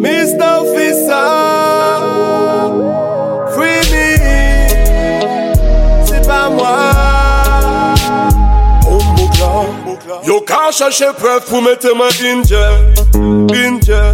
[0.00, 0.60] Mr.
[0.60, 1.30] Officer,
[3.54, 4.06] free me,
[6.06, 6.90] c'est pas moi.
[8.86, 9.00] Oh
[10.26, 12.70] yo qu'à chercher preuve pour mettre ma danger,
[13.12, 14.12] danger,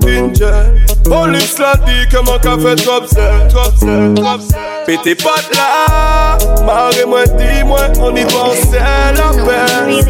[0.00, 0.80] danger.
[1.04, 4.86] Police l'a dit que mon café trop c'est, c'est, c'est.
[4.86, 8.78] Pété pas là, marre-moi, dis-moi, on y pensait
[9.14, 10.04] la peine.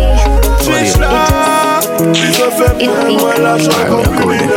[0.61, 1.27] Chiche là,
[2.15, 4.51] ils ont fait pour moi l'argent comme criminel.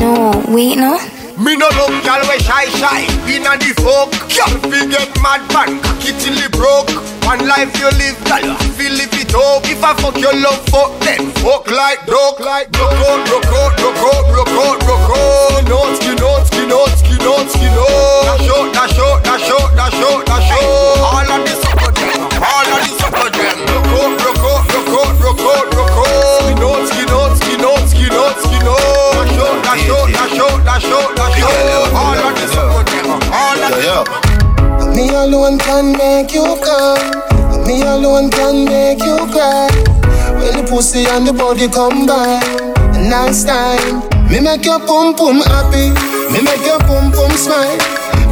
[0.00, 0.98] No, wait, no.
[1.38, 3.06] Me no look gal we shy shy.
[3.26, 4.10] Inna the folk.
[4.28, 6.90] Gal fi get mad man Cocky till it broke.
[7.30, 10.90] One life you live you fi live it up If I fuck your love fuck
[11.00, 15.62] then Fuck like dog like Rock out, rock out, rock out, rock out, rock out
[15.70, 19.70] No skin out, skin out, skin out, skin out Dash out, dash out, dash out,
[19.78, 20.98] dash out, dash out.
[21.06, 22.18] All of the sucker them.
[22.42, 23.58] All of the sucker them.
[23.94, 25.79] Rock out, rock out, rock out
[30.80, 33.72] dash out, dash out, dash out, dash out All of the sucker them All of
[33.76, 34.30] the
[34.94, 37.66] Me alone can make you come.
[37.66, 39.68] Me alone can make you cry.
[40.40, 42.42] When the pussy and the body combine,
[43.08, 44.02] nice time.
[44.28, 45.92] Me make your pum pum happy.
[46.32, 47.78] Me make your pum pum smile.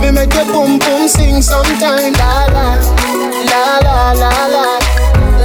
[0.01, 2.13] Me make your pum pum sing sometime.
[2.15, 2.67] La la
[3.49, 4.75] la la la la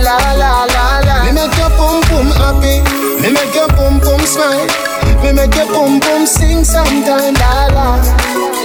[0.01, 1.15] la la la la.
[1.25, 2.81] Me make your pum pum happy.
[3.21, 4.92] Me make your pum pum smile.
[5.23, 7.33] We make your boom boom sing sometime.
[7.35, 7.95] La la,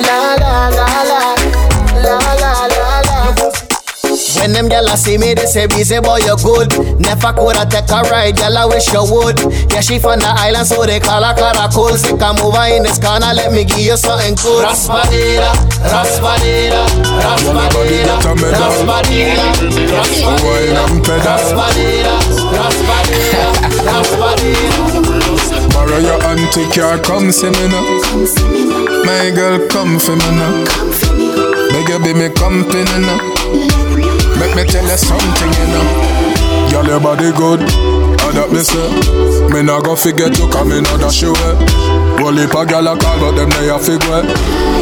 [0.06, 1.36] la la la la,
[2.02, 3.18] la la la la.
[4.36, 8.02] When them gyal see me, they say, "Busy boy, you good." Never coulda take a
[8.10, 8.56] ride, gyal.
[8.56, 9.38] I wish you would.
[9.70, 11.96] Yeah, she from the island, so they call her Caracol.
[11.96, 14.64] Sick a over in this corner, let me give you something good.
[14.66, 15.52] Raspadera,
[15.94, 16.82] raspadera,
[17.22, 18.18] raspadera,
[18.58, 19.46] raspadera,
[19.94, 20.82] raspadera,
[21.22, 22.14] raspadera,
[22.58, 23.46] raspadera,
[23.86, 24.87] raspadera.
[25.88, 27.80] Borrow your auntie car, come see me now.
[29.08, 30.64] My girl, come for me now.
[31.72, 33.16] Beg you be me company now.
[34.38, 36.68] Make me tell you something, you know.
[36.70, 37.60] Girl, your body good.
[37.62, 39.48] And that me say.
[39.48, 41.32] Me not go forget to come in other show.
[42.18, 44.22] Roll it a gal a call, but them they a figure.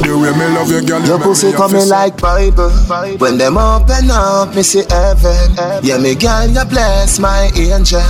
[0.01, 2.71] The way me love you, girl, you Your pussy coming like Bible.
[3.19, 5.55] When them open up, me see heaven.
[5.83, 8.01] Yeah, me girl, you bless my angel.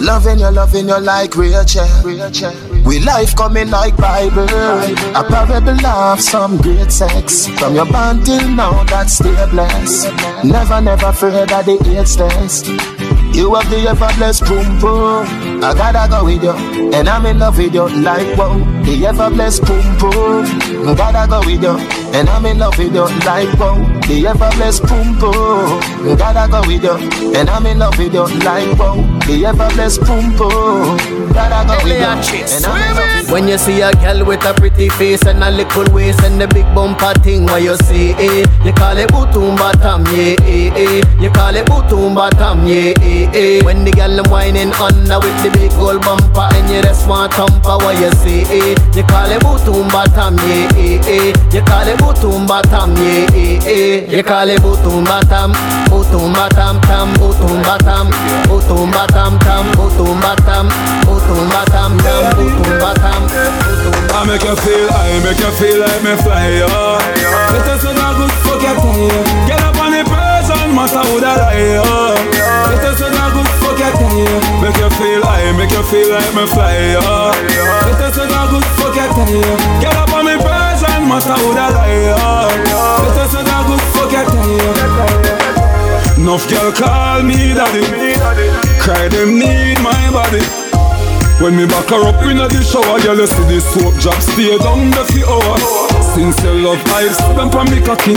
[0.00, 2.73] Loving you, loving you like Rachel.
[2.84, 4.44] We life coming like Bible.
[4.44, 7.46] A parable of some great sex.
[7.58, 10.12] From your bond till now, that stay blessed.
[10.44, 12.66] Never, never afraid that the AIDS test.
[13.34, 15.64] You have the ever blessed boom boom.
[15.64, 18.58] I gotta go with you, and I'm in love with you like wow.
[18.84, 20.73] The ever blessed boom boom.
[20.86, 21.78] I gotta go with you,
[22.12, 23.80] and I'm in love with you like wow.
[24.06, 25.80] The ever blessed boom boom.
[26.04, 28.96] I gotta go with you, and I'm in love with you like wow.
[29.26, 30.98] The ever blessed boom boom.
[31.32, 33.32] Gotta go with you, and I'm in love with you.
[33.32, 36.46] When you see a girl with a pretty face and a little waist and the
[36.48, 38.44] big bumper thing, what you see, eh?
[38.64, 41.02] You call it bootum bottom, yeah, eh, eh.
[41.18, 43.64] You call it bootum bottom, yeah, eh, eh.
[43.64, 47.32] When the girl them whining under with the big gold bumper and you just want
[47.32, 48.76] thumper, what you see, eh?
[48.94, 55.52] You call it bootum bottom, yeah, Yekale butum batam ye e e Yekale butum batam
[55.88, 58.10] Butum batam tam butum batam
[58.48, 60.68] Butum batam tam butum batam
[61.06, 63.22] Butum batam tam butum batam
[64.16, 66.98] I make you feel, I make you feel like me fly, yeah.
[67.66, 69.46] This is not good, fuck your time, yeah.
[69.48, 69.73] Get up
[70.74, 71.86] matter who that I, yo.
[72.68, 74.42] Let us know good fuck your time.
[74.58, 76.98] Make you feel, I make you feel like me fly.
[77.86, 79.58] Let us know good fuck your time.
[79.78, 82.18] Get up on the person, matter who that I, yo.
[83.06, 85.54] Let us know good fuck your time.
[86.18, 87.86] Enough girl call me daddy.
[88.82, 90.42] Cry them need my body.
[91.42, 94.56] When me back her up in the shower, girl, you see the soap drop stay
[94.58, 95.62] down the few hours.
[96.14, 98.14] Since your love, I've spent on me cocky.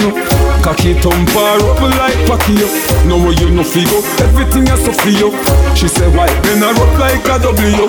[0.67, 2.67] Cocky thump her up like Pacquiao.
[3.07, 5.31] Now you no figure, everything is so you.
[5.79, 6.28] She said, why?
[6.44, 7.88] Then I rock like a W.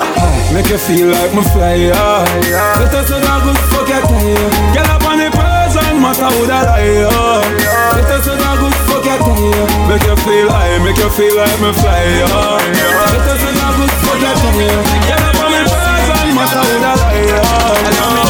[0.54, 2.38] Make you feel like my fly high.
[2.78, 4.54] Let us know good fuck your time.
[4.78, 7.50] Girl up on the person, matter who that I am.
[7.98, 9.90] Let us know good fuck your time.
[9.90, 12.62] Make you feel high, make you feel like my fly high.
[12.62, 14.54] Let us know good fuck your time.
[15.02, 18.27] Girl up on the person, matter who that I am.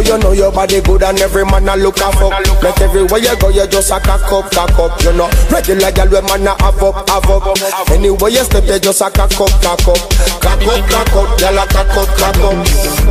[0.00, 2.32] Girl, show you know your body good and every man a look a fuck.
[2.62, 5.02] Make everywhere you go, you just a cock up, cock up.
[5.02, 7.90] You know, regular girl, we man a have up, have up.
[7.90, 10.00] Anywhere you step, you just a cock up, cock up,
[10.40, 11.38] cock up, cock up.
[11.38, 12.56] Girl, a cock up, cock up.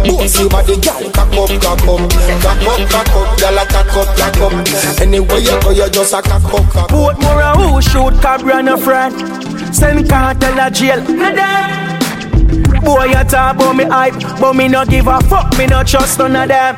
[0.06, 2.02] Bossy body, girl, cock up, cock up,
[2.42, 3.40] cock up, cock up.
[3.40, 5.02] Girl, a cock up, cock up.
[5.02, 6.90] Anywhere you go, you just a cock up, cock up.
[6.90, 9.14] Boat more who shoot Cabra and a friend.
[9.76, 11.02] Send cartel a jail.
[11.04, 11.89] Nah, nah.
[12.84, 16.20] Boy, you talk about me hype, but me no give a fuck, me no trust
[16.20, 16.76] none of them.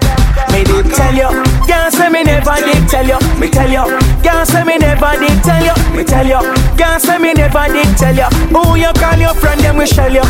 [0.52, 1.30] Me did tell you,
[1.68, 3.20] can't say me never did tell you.
[3.40, 3.86] Me tell you,
[4.24, 5.76] can't say me never did tell you.
[5.96, 6.42] Me tell you,
[6.76, 8.28] can't say me never did tell you.
[8.52, 10.24] Who you call your friend, them we shell you,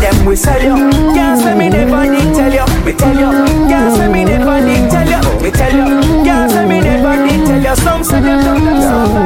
[0.00, 0.90] them we sell you.
[1.12, 2.64] Can't say me never did tell you.
[2.84, 3.30] Me tell you,
[3.68, 5.20] can't say me never did tell you.
[5.42, 7.35] Me tell you, can't say me never did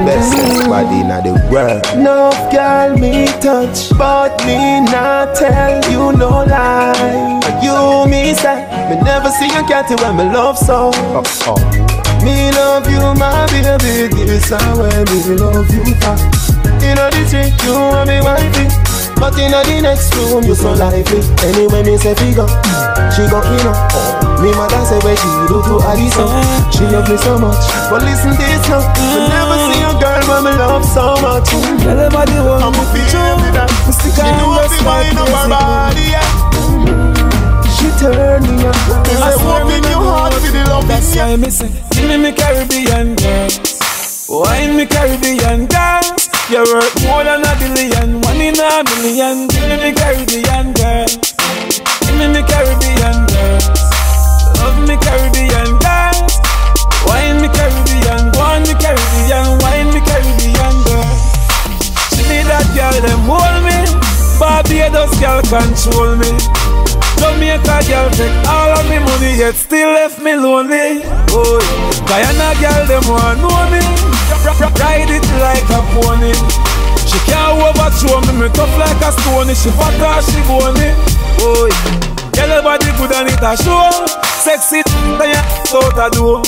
[0.06, 1.82] Best body in the world.
[1.96, 7.40] No girl me touch, but me not tell you no lie.
[7.62, 10.90] You me say, me never see you cat when me love so.
[12.24, 14.24] Me love you, my baby.
[14.24, 16.16] This is where me love you for.
[16.84, 18.89] You know the trick, you want me wifey.
[19.20, 21.20] But in the next room, you so lively.
[21.44, 22.48] Anyway, me say figure,
[23.12, 23.76] she go in up.
[24.40, 26.24] Me mother say where she do to Alisa.
[26.72, 27.60] She love me so much,
[27.92, 28.80] but listen this now.
[28.96, 31.52] Me never see a girl when me love so much.
[31.84, 35.28] Tell Everybody want I'm a feel me that Stick She know what be wine up
[35.28, 36.24] her body, yeah
[37.76, 38.74] She turn me on.
[39.04, 41.28] Me say open your heart for the love That's yeah.
[41.28, 44.26] why me say, give me me Caribbean girls.
[44.28, 46.28] Wine me Caribbean girls.
[46.50, 47.89] You're worth more than a billion,
[48.78, 49.48] million.
[49.48, 51.18] Give me me Caribbean girls.
[52.06, 53.66] Give me me Caribbean girls.
[54.58, 56.32] Love me Caribbean girls.
[57.06, 61.20] Wine me Caribbean, on me Caribbean, wine me Caribbean girls.
[62.14, 63.78] She need that girl, them hold me.
[64.38, 66.30] Barbados girl control me.
[67.18, 71.02] Jamaica girl take all of me money, yet still left me lonely.
[71.34, 71.58] Oh,
[72.06, 73.82] Guyana girl, them want know me.
[74.80, 76.32] Ride it like a pony.
[77.04, 77.59] She can't
[78.00, 79.52] overthrow me, me tough like a stone.
[79.54, 80.92] She fat or she bony.
[81.40, 81.68] Oh,
[82.32, 83.90] girl, your body good and it a show.
[84.40, 84.82] Sexy,
[85.18, 86.42] then you out a door.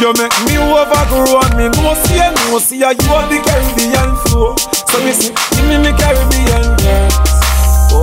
[0.00, 2.86] You make me overgrow and me no see you, no see you.
[2.86, 4.54] You are the Caribbean flow.
[4.56, 7.38] So me say, give me me Caribbean girls.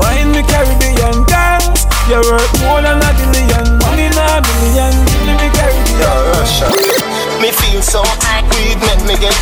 [0.01, 5.21] Wine me Caribbean girls You're worth more than a billion One in a million Give
[5.23, 8.01] me me Caribbean Me feel so
[8.55, 9.35] weed make me get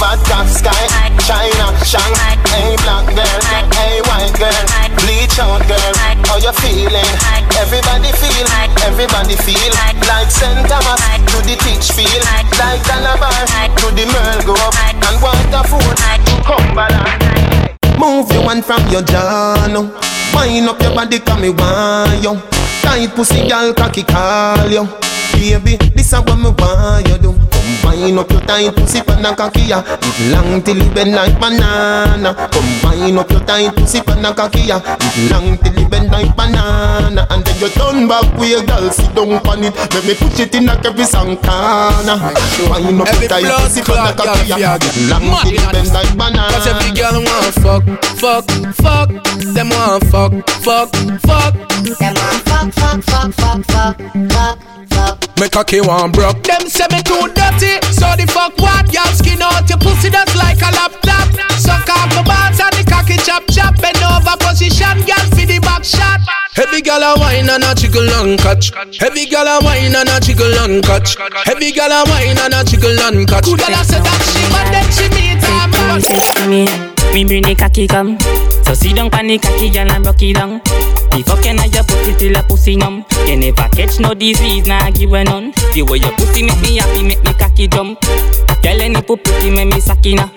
[0.00, 0.86] bad top sky.
[1.26, 3.40] China, Shanghai, hey black girl,
[3.76, 4.64] hey white girl.
[5.02, 5.94] Bleach out girl,
[6.26, 7.12] how you feeling?
[7.58, 8.46] Everybody feel,
[8.86, 9.72] everybody feel.
[10.10, 10.66] Like St.
[10.68, 11.00] Thomas.
[11.30, 12.22] To the teach feel
[12.58, 13.30] Like Calabar.
[13.78, 14.54] To the Merle go
[15.06, 19.92] And Waterford to Cumberland Move your one from your now
[20.34, 22.34] Wind up your body come me want you
[22.82, 25.09] Tight pussy girl cocky call you
[25.40, 27.32] Baby, this is what me want you do.
[27.32, 31.16] Come wind up your tight pussy pan a cocky ya It long till it bend
[31.16, 32.36] like banana.
[32.52, 36.12] Come wind up your tight pussy pan a cocky ya It long till it bend
[36.12, 37.26] like banana.
[37.30, 39.72] And then you turn back with your girl sit down on it.
[39.96, 42.20] Make me push it in a every song corner
[42.68, 45.48] Wind up Every your tight pussy pan a clot cocky ya fear It long Mad
[45.48, 46.52] till it inna bend like banana.
[46.52, 47.84] Cause every girl want fuck,
[48.20, 48.44] fuck,
[48.76, 49.08] fuck.
[49.56, 50.92] Them want fuck, fuck,
[51.24, 51.52] fuck.
[51.96, 53.96] Them want fuck, fuck, fuck, fuck, fuck,
[54.28, 54.99] fuck, fuck.
[55.40, 56.44] Me cocky want broke.
[56.44, 58.92] Them say me too dirty, so the fuck what?
[58.92, 61.32] Y'all skin out your pussy just like a laptop.
[61.56, 63.72] Suck off my balls and the cocky chop chop.
[63.80, 66.20] Bend over position, girl for the back shot.
[66.52, 68.68] Heavy gal a wine and a jiggle and catch.
[69.00, 71.16] Heavy gal a wine and a jiggle and catch.
[71.48, 73.48] Heavy gal a wine and a jiggle and catch.
[73.48, 76.04] Good gal a say that she but then she meet her man.
[76.04, 76.68] Sexy me,
[77.16, 78.20] me bring the cocky come.
[78.68, 80.60] So sit down pan the cocky, girl and rock it down.
[81.10, 83.04] The fucking of your pussy till a pussy numb.
[83.26, 85.50] You never catch no disease, nah give a none.
[85.74, 88.00] The way your pussy make me happy, make me cocky jump.
[88.62, 90.30] Girl, any pussy make me sakina.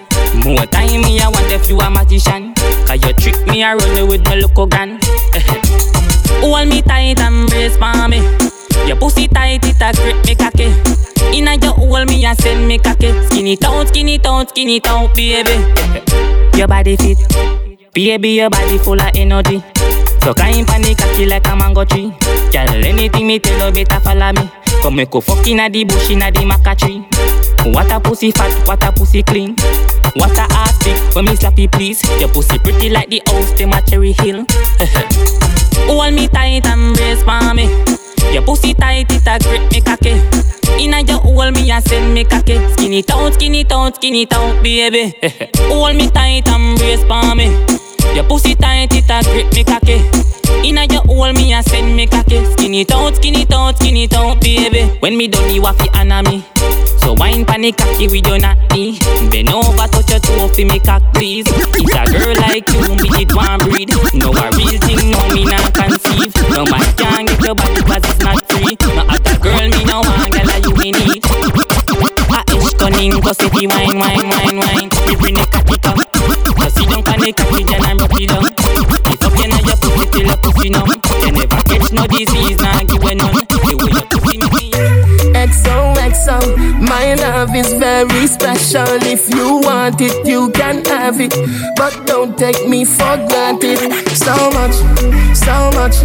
[0.43, 2.55] More time me, I want if you a magician.
[2.87, 4.99] Cause you trick me, I it with my local gun.
[6.41, 8.19] Hold me tight and brace for me.
[8.87, 10.73] Your pussy tight, it a grip me cocky.
[11.37, 13.13] Inna your hole, me a send me cocky.
[13.27, 15.53] Skinny town, skinny town, skinny town, baby.
[16.57, 17.17] Your body fit,
[17.93, 19.63] baby, your body full of energy.
[20.23, 22.09] So kind panic cocky like a mango tree.
[22.51, 24.49] Girl, anything me tell you better follow me.
[24.81, 27.03] Come me go fuck inna the bush inna the maca tree.
[27.73, 29.55] What a pussy fat, what a pussy clean.
[30.15, 32.01] What a ass big when me slappy please.
[32.21, 34.45] Your pussy pretty like the house, them a cherry hill.
[35.91, 37.67] Hold me tight and brace for me.
[38.33, 40.21] Your pussy tight, it a grip me cocky.
[40.81, 42.65] Inna your hole, me a send me cocky.
[42.69, 45.13] Skinny town, skinny town, skinny town, baby.
[45.67, 47.82] Hold me tight and brace for me.
[48.15, 50.01] Your pussy tight, it a grip me cocky.
[50.67, 52.43] Inna your hole, me a send me cocky.
[52.53, 54.83] Skinny town, skinny town, skinny town, baby.
[54.99, 56.45] When me done, you to honor me.
[57.03, 58.99] So wine panic cocky with your natty.
[59.29, 61.45] Bend over, touch your toe fi me cock please.
[61.47, 63.91] It's a girl like you, me it one breed.
[64.13, 66.31] No a real thing, no me not conceive.
[66.49, 68.77] No man can get your body cause it's not free.
[68.95, 71.25] No other girl me no want, girl you me need.
[72.33, 75.99] A ish cunning, cause if you wine, wine, wine, wine, you bring the cocky come.
[76.55, 77.63] Cause you don't panic cocky,
[80.43, 81.23] pussy till your pussy numb.
[81.23, 83.33] You never catch no disease, nah give you none.
[83.47, 84.71] The way your pussy make me.
[85.33, 86.37] XOXO,
[86.87, 88.87] my love is very special.
[89.03, 91.33] If you want it, you can have it.
[91.75, 93.79] But don't take me for granted.
[94.15, 94.75] So much,
[95.35, 95.95] so much,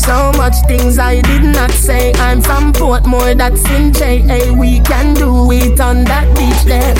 [0.00, 2.12] so much things I did not say.
[2.14, 4.52] I'm from Portmore, that's in JA.
[4.52, 6.94] We can do it on that beach there.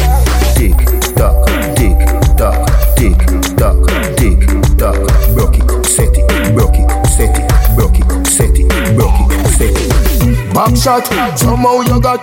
[0.54, 0.76] Tick
[1.16, 1.98] tock, tick
[2.36, 3.18] tock, tick
[3.56, 3.78] tock,
[4.16, 4.40] tick
[4.78, 4.98] tock.
[5.34, 9.74] Broke it, set it, broke it, set it, broke it, set it, broke it, set
[9.76, 10.54] it.
[10.54, 11.06] Back shot,
[11.38, 12.20] somehow you got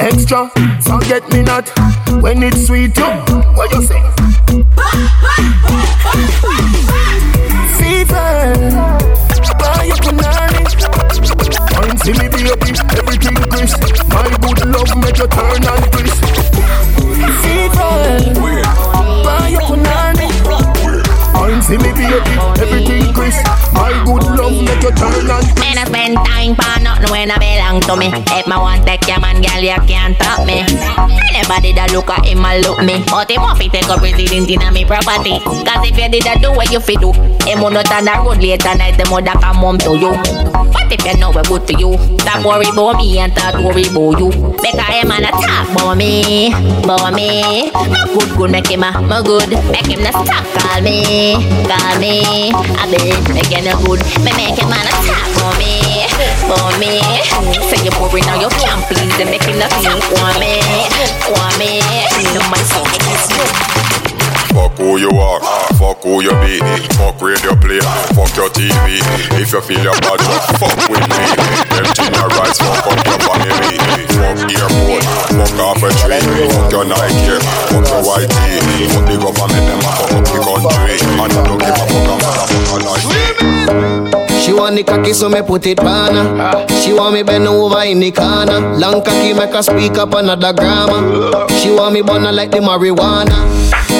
[0.00, 0.50] extra.
[0.82, 1.68] Forget me not
[2.22, 2.96] when it's sweet.
[2.96, 3.04] You,
[3.54, 4.02] what you say?
[7.78, 8.17] Fever,
[27.88, 28.12] to me.
[28.36, 30.60] If my want take your man, girl, you can't stop me.
[31.32, 33.00] Anybody that look at him, a look me.
[33.08, 35.40] But him want to take up resident in me property.
[35.40, 37.16] Cause if you did that do what you fi do,
[37.48, 40.12] him will not turn the road later night, the mother come home to you.
[40.68, 43.88] But if you know we're good to you, stop worry about me and start worry
[43.88, 44.28] about you.
[44.60, 46.52] Because him and talk about me,
[46.84, 47.72] about me.
[47.72, 49.48] My good, good, make him a, my good.
[49.72, 50.44] Make him not stop
[50.78, 52.52] call me, call me.
[52.52, 55.87] I be making a good, me make him a talk for me,
[56.18, 57.00] about me.
[57.70, 60.58] Say you're boring now, you can't please them, make him not think want me,
[61.30, 61.80] want me.
[62.34, 62.82] No man so.
[64.48, 65.40] Fuck who you are,
[65.78, 66.58] fuck who you be,
[66.96, 67.78] fuck radio play,
[68.16, 68.98] fuck your TV.
[69.38, 70.18] If you feel your bad,
[70.58, 71.20] fuck with me.
[71.78, 73.78] Empty your rights, fuck up your family.
[74.18, 77.38] Fuck airport, fuck off a tree, fuck your Nike,
[77.70, 80.27] fuck your tee, fuck the government, them fuck up
[84.68, 86.36] want the cocky, so me put it on her.
[86.40, 86.66] Ah.
[86.82, 88.60] She want me bend over in the corner.
[88.76, 91.48] Long cocky make her speak up another grammar.
[91.60, 93.48] She want me burn like the marijuana.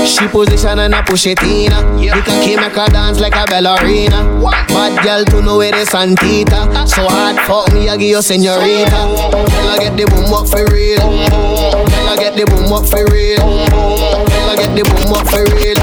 [0.04, 1.82] She position and I push it in her.
[1.96, 4.20] The cocky make her dance like a ballerina.
[4.68, 6.86] Bad girl to know where the Santita.
[6.86, 8.90] So hard fuck me, I give you senorita.
[8.90, 11.00] Girl, I get the boom up for real.
[11.00, 13.40] Girl, I get the boom up for real.
[13.40, 15.78] Girl, I get the boom up for real.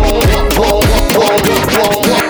[0.54, 2.25] Girl, I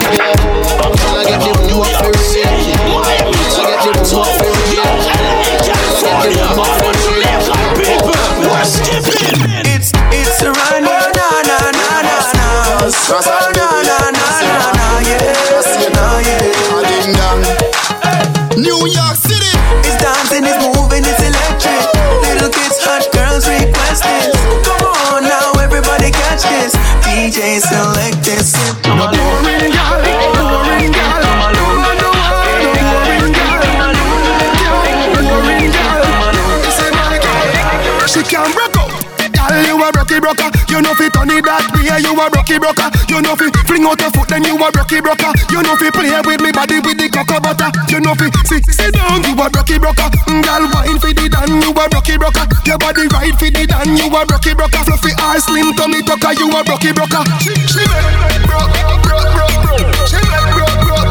[38.16, 38.88] She can broke up.
[39.36, 40.48] Girl, you a broky broker.
[40.72, 41.84] You know fi turn it that way.
[42.00, 42.88] You a broky broker.
[43.12, 45.36] You know fi fling out your foot, then you a broky broker.
[45.52, 47.68] You know fi play with me body with the cocoa butter.
[47.92, 49.20] You know fi sit sit down.
[49.28, 50.08] You a broky broker.
[50.32, 51.52] Mm, Girl, wine fi the dan.
[51.60, 52.48] You a broky broker.
[52.64, 53.92] Your body right fi the dan.
[54.00, 54.82] You a broky broker.
[54.88, 56.32] Fluffy ass, slim tummy tucker.
[56.40, 57.22] You a broky broker.
[57.44, 58.72] She she make broke
[59.04, 60.08] broke broke broke.
[60.08, 61.05] She make broke broke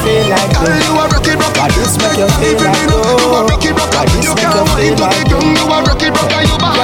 [0.00, 3.28] feel like Girl, you a rocky rocker Why this make you feel like go You
[3.36, 6.80] a rocky rocker You can't wait to the young You are rocky rocker You body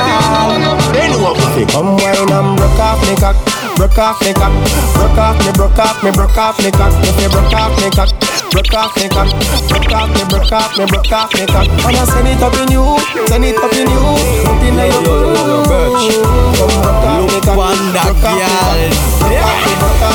[0.93, 3.37] They know what we Come wine and broke off me cock
[3.79, 4.53] Broke off me cock
[4.99, 7.89] Broke off me, broke off me, broke off me cock If you broke off me
[7.95, 8.11] cock
[8.51, 9.31] Broke off me cock
[9.71, 12.73] Broke off me, broke off me, broke off me cock Wanna send it up in
[12.75, 12.99] you
[13.31, 14.03] Send it up in you
[14.51, 14.99] Up in your
[16.59, 18.39] Come broke off me cock Look one that girl
[19.31, 20.08] Yeah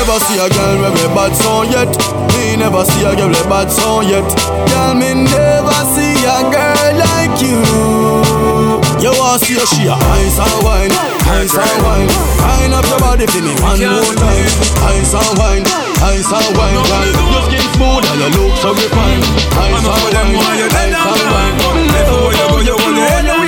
[0.00, 1.92] never see a girl with a bad song yet.
[2.32, 4.24] Me never see a girl with a bad song yet.
[4.72, 7.60] Girl, me never see a girl like you.
[8.96, 10.92] You want see a she a ice and wine,
[11.28, 12.08] ice and wine.
[12.40, 14.48] Wind up your body for me one more time.
[14.88, 15.64] Ice and wine,
[16.00, 16.80] ice and wine.
[16.80, 19.24] Girl, your skin smooth and your look so refined.
[19.52, 21.56] Ice and wine, ice and wine.
[22.00, 23.44] Everywhere you go, you your head down.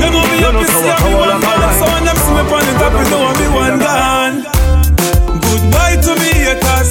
[0.00, 1.72] You know me up, you see me one gone.
[1.76, 4.61] So when them see me on the top, you know me one gone.
[6.52, 6.90] Haters.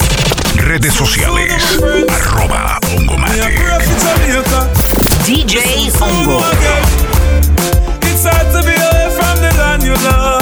[0.65, 1.77] Redes sociales.
[2.09, 3.53] Arroba Ongomatic.
[5.25, 5.61] DJ
[6.01, 6.41] Ongo.
[8.09, 10.41] It's hard to be away from the land you love.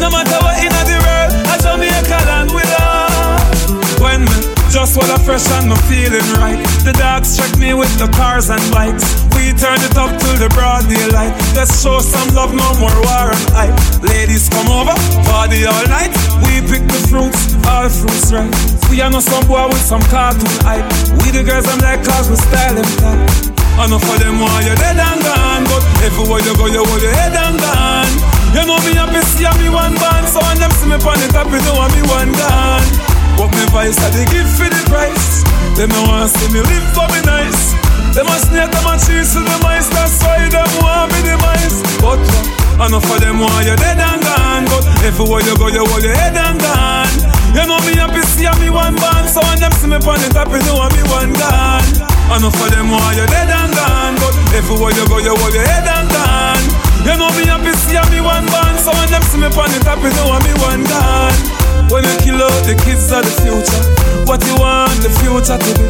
[0.00, 4.00] No matter what in the world, I Jamaica land we love.
[4.00, 4.36] When me
[4.70, 8.52] just while I fresh and me feeling right, the dogs check me with the cars
[8.52, 9.24] and bikes.
[9.32, 11.32] We turn it up till the broad daylight.
[11.56, 13.76] Let's show some love, no more war and hype.
[14.04, 14.92] Ladies come over,
[15.24, 16.12] party all night.
[16.44, 18.52] We pick the fruits, all fruits right.
[18.92, 20.84] We are not some boy with some cartoon hype.
[21.24, 23.54] We the girls I'm like cause we style them tight.
[23.74, 27.10] Enough of them want you dead and gone But everywhere you go you hold your
[27.10, 28.06] head and gone
[28.54, 31.26] You know me happy see me one band So when them see me on the
[31.34, 32.86] top you know me one gone
[33.34, 35.44] But me vice I they give for price
[35.76, 37.74] Them no want see me live for me nice.
[38.14, 41.36] Them a snake them a cheese to the mice That's why them want me the
[41.42, 42.54] mice But uh,
[42.86, 44.64] enough of them want you dead and gone.
[44.66, 47.14] But everywhere you go you hold your head and gone.
[47.54, 49.30] You know me happy see me one band.
[49.30, 51.86] So when them see me on the top you know me one gone.
[52.34, 54.14] Enough of them want you dead and gone.
[54.18, 56.64] But everywhere you go you hold your head and gone.
[57.06, 58.78] You know me happy see me one band.
[58.82, 62.16] So when them see me on the top you know me one gone When you
[62.24, 63.82] kill out the kids of the future
[64.24, 65.86] What you want the future to be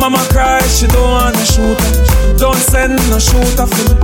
[0.00, 1.92] Mama cry she don't want a shooter.
[2.40, 4.00] Don't send no shooter for me.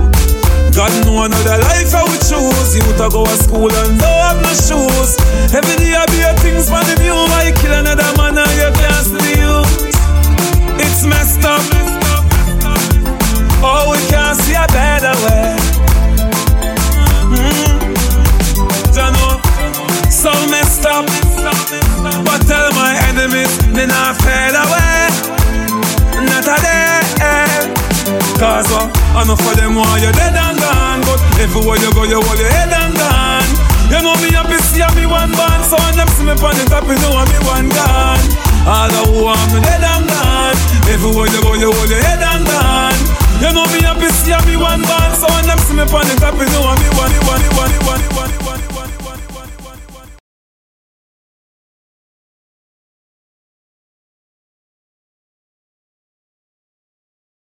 [0.77, 2.77] God know another life I would choose.
[2.77, 5.17] You to go to school and don't have no shoes.
[5.57, 7.17] Every day I be a things for the view.
[7.17, 9.87] I kill another man and you can't see youth
[10.79, 11.61] it's messed up.
[13.61, 15.57] Oh, we can't see a better way.
[20.17, 21.05] So messed up.
[22.25, 25.13] But tell my enemies, they not fade away.
[26.25, 26.97] Not a day.
[28.41, 28.89] Cause uh,
[29.21, 31.01] enough of them want you dead and gone.
[31.05, 33.45] But everywhere you go, you hold your head and gone.
[33.93, 36.65] You know me happy see me one band So when them see me on the
[36.67, 38.19] top you know me one gone
[38.67, 40.59] All the who me dead and gone
[40.91, 42.99] Everywhere you go you hold your head and gone
[43.39, 46.15] You know me happy see me one band So when them see me on the
[46.19, 48.26] top you know me one, me one, me